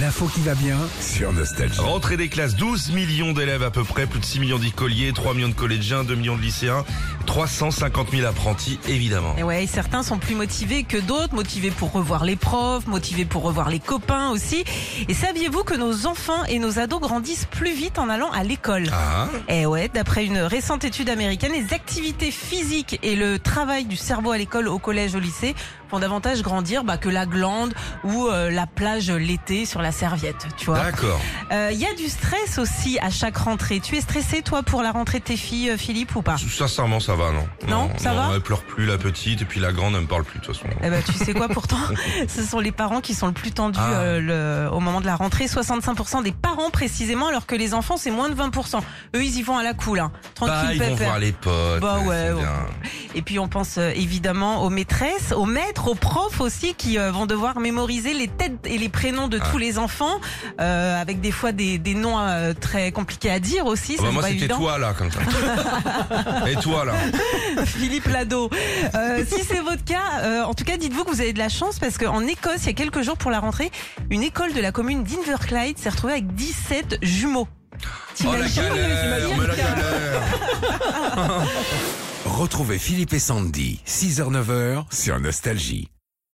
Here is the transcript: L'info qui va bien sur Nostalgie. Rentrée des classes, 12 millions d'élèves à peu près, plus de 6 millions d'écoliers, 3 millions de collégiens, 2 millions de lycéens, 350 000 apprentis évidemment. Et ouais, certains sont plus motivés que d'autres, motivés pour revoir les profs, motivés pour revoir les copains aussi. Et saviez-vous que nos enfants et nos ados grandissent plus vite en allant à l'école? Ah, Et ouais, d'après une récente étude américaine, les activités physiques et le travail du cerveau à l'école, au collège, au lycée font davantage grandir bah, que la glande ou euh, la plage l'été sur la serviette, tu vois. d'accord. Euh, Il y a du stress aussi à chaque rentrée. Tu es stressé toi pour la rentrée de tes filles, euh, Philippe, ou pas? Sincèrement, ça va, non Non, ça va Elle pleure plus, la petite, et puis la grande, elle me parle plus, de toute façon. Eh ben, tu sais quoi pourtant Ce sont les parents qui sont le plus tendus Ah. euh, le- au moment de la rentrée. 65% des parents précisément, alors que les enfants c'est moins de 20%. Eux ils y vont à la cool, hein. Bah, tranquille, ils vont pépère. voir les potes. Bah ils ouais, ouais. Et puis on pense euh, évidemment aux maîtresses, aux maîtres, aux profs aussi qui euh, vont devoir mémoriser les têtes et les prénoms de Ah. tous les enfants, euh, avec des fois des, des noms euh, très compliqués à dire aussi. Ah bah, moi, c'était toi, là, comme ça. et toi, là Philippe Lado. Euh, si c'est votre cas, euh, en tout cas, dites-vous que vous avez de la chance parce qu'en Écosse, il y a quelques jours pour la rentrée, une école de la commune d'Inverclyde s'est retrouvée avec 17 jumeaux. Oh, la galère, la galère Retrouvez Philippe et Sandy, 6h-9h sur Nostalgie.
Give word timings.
L'info 0.00 0.26
qui 0.26 0.40
va 0.40 0.54
bien 0.54 0.76
sur 1.00 1.32
Nostalgie. 1.32 1.80
Rentrée 1.80 2.18
des 2.18 2.28
classes, 2.28 2.54
12 2.54 2.92
millions 2.92 3.32
d'élèves 3.32 3.62
à 3.62 3.70
peu 3.70 3.82
près, 3.82 4.06
plus 4.06 4.20
de 4.20 4.24
6 4.26 4.40
millions 4.40 4.58
d'écoliers, 4.58 5.12
3 5.14 5.32
millions 5.32 5.48
de 5.48 5.54
collégiens, 5.54 6.04
2 6.04 6.14
millions 6.16 6.36
de 6.36 6.42
lycéens, 6.42 6.84
350 7.26 8.10
000 8.12 8.26
apprentis 8.26 8.78
évidemment. 8.88 9.34
Et 9.36 9.42
ouais, 9.42 9.66
certains 9.66 10.02
sont 10.02 10.18
plus 10.18 10.34
motivés 10.34 10.84
que 10.84 10.96
d'autres, 10.96 11.34
motivés 11.34 11.70
pour 11.70 11.92
revoir 11.92 12.24
les 12.24 12.36
profs, 12.36 12.86
motivés 12.86 13.24
pour 13.24 13.42
revoir 13.42 13.68
les 13.68 13.80
copains 13.80 14.30
aussi. 14.30 14.64
Et 15.08 15.14
saviez-vous 15.14 15.64
que 15.64 15.74
nos 15.74 16.06
enfants 16.06 16.44
et 16.48 16.58
nos 16.58 16.78
ados 16.78 17.00
grandissent 17.00 17.46
plus 17.50 17.74
vite 17.74 17.98
en 17.98 18.08
allant 18.08 18.30
à 18.30 18.42
l'école? 18.44 18.84
Ah, 18.92 19.26
Et 19.48 19.66
ouais, 19.66 19.88
d'après 19.92 20.24
une 20.24 20.38
récente 20.38 20.84
étude 20.84 21.08
américaine, 21.10 21.52
les 21.52 21.74
activités 21.74 22.30
physiques 22.30 22.98
et 23.02 23.16
le 23.16 23.38
travail 23.38 23.84
du 23.84 23.96
cerveau 23.96 24.30
à 24.30 24.38
l'école, 24.38 24.68
au 24.68 24.78
collège, 24.78 25.14
au 25.14 25.20
lycée 25.20 25.54
font 25.88 25.98
davantage 26.00 26.42
grandir 26.42 26.82
bah, 26.82 26.96
que 26.96 27.08
la 27.08 27.26
glande 27.26 27.72
ou 28.02 28.26
euh, 28.26 28.50
la 28.50 28.66
plage 28.66 29.10
l'été 29.10 29.66
sur 29.66 29.82
la 29.82 29.92
serviette, 29.92 30.46
tu 30.56 30.66
vois. 30.66 30.80
d'accord. 30.80 31.20
Euh, 31.52 31.70
Il 31.72 31.78
y 31.78 31.86
a 31.86 31.94
du 31.94 32.08
stress 32.08 32.58
aussi 32.58 32.98
à 33.00 33.10
chaque 33.10 33.36
rentrée. 33.36 33.78
Tu 33.80 33.96
es 33.96 34.00
stressé 34.00 34.42
toi 34.42 34.62
pour 34.64 34.82
la 34.82 34.90
rentrée 34.90 35.20
de 35.20 35.24
tes 35.24 35.36
filles, 35.36 35.70
euh, 35.70 35.76
Philippe, 35.76 36.16
ou 36.16 36.22
pas? 36.22 36.36
Sincèrement, 36.38 36.98
ça 36.98 37.14
va, 37.16 37.32
non 37.32 37.46
Non, 37.68 37.90
ça 37.98 38.12
va 38.14 38.30
Elle 38.34 38.40
pleure 38.40 38.62
plus, 38.62 38.86
la 38.86 38.98
petite, 38.98 39.42
et 39.42 39.44
puis 39.44 39.58
la 39.60 39.72
grande, 39.72 39.94
elle 39.94 40.02
me 40.02 40.06
parle 40.06 40.24
plus, 40.24 40.38
de 40.38 40.44
toute 40.44 40.54
façon. 40.56 40.68
Eh 40.82 40.90
ben, 40.90 41.02
tu 41.04 41.12
sais 41.12 41.34
quoi 41.34 41.48
pourtant 41.48 41.76
Ce 42.28 42.42
sont 42.42 42.60
les 42.60 42.72
parents 42.72 43.00
qui 43.00 43.14
sont 43.14 43.26
le 43.26 43.32
plus 43.32 43.50
tendus 43.52 43.78
Ah. 43.82 43.90
euh, 44.00 44.20
le- 44.68 44.70
au 44.74 44.80
moment 44.80 45.00
de 45.00 45.06
la 45.06 45.16
rentrée. 45.16 45.46
65% 45.46 46.22
des 46.22 46.32
parents 46.32 46.70
précisément, 46.70 47.28
alors 47.28 47.46
que 47.46 47.54
les 47.54 47.74
enfants 47.74 47.96
c'est 47.96 48.10
moins 48.10 48.28
de 48.28 48.34
20%. 48.34 48.78
Eux 49.16 49.22
ils 49.24 49.36
y 49.38 49.42
vont 49.42 49.56
à 49.58 49.62
la 49.62 49.74
cool, 49.74 49.98
hein. 50.00 50.12
Bah, 50.40 50.46
tranquille, 50.46 50.70
ils 50.76 50.78
vont 50.82 50.90
pépère. 50.90 51.06
voir 51.08 51.18
les 51.18 51.32
potes. 51.32 51.80
Bah 51.80 51.98
ils 52.02 52.08
ouais, 52.08 52.32
ouais. 52.32 52.42
Et 53.14 53.22
puis 53.22 53.38
on 53.38 53.48
pense 53.48 53.76
euh, 53.78 53.90
évidemment 53.94 54.62
aux 54.62 54.70
maîtresses, 54.70 55.32
aux 55.32 55.46
maîtres, 55.46 55.88
aux 55.88 55.94
profs 55.94 56.40
aussi 56.40 56.74
qui 56.74 56.98
euh, 56.98 57.10
vont 57.10 57.26
devoir 57.26 57.58
mémoriser 57.60 58.12
les 58.14 58.28
têtes 58.28 58.66
et 58.66 58.78
les 58.78 58.88
prénoms 58.88 59.28
de 59.28 59.38
Ah. 59.40 59.48
tous 59.50 59.58
les 59.58 59.78
enfants, 59.78 60.20
euh, 60.60 61.00
avec 61.00 61.20
des 61.20 61.30
fois 61.30 61.52
des, 61.52 61.78
des 61.78 61.94
noms 61.94 62.18
euh, 62.18 62.52
très 62.58 62.92
compliqués 62.92 63.30
à 63.30 63.38
dire 63.40 63.66
aussi. 63.66 63.96
Ah 63.98 64.02
bah, 64.02 64.10
moi, 64.12 64.22
c'était 64.24 64.48
toi, 64.48 64.78
là, 64.78 64.92
comme 64.96 65.10
ça. 65.10 65.20
et 66.46 66.56
toi, 66.56 66.84
là 66.84 66.92
Philippe 67.66 68.06
Lado. 68.06 68.50
Euh, 68.94 69.24
si 69.26 69.42
c'est 69.44 69.60
votre 69.60 69.84
cas, 69.84 70.20
euh, 70.20 70.42
en 70.42 70.54
tout 70.54 70.64
cas, 70.64 70.76
dites-vous 70.76 71.04
que 71.04 71.10
vous 71.10 71.20
avez 71.20 71.32
de 71.32 71.38
la 71.38 71.48
chance 71.48 71.78
parce 71.78 71.98
qu'en 71.98 72.26
Écosse, 72.26 72.62
il 72.62 72.66
y 72.66 72.70
a 72.70 72.72
quelques 72.74 73.02
jours 73.02 73.16
pour 73.16 73.30
la 73.30 73.40
rentrée, 73.40 73.70
une 74.10 74.22
école 74.22 74.52
de 74.52 74.60
la 74.60 74.72
commune 74.72 75.04
d'Inverclyde 75.04 75.78
s'est 75.78 75.90
retrouvée 75.90 76.14
avec 76.14 76.34
17 76.34 76.98
jumeaux. 77.02 77.48
Oh, 78.24 78.32
la 78.32 78.48
galère, 78.48 79.28
la 79.38 79.54
galère 79.54 80.22
Retrouvez 82.24 82.78
Philippe 82.78 83.12
et 83.12 83.18
Sandy, 83.18 83.80
6h-9h 83.86 84.84
sur 84.90 85.20
Nostalgie. 85.20 85.88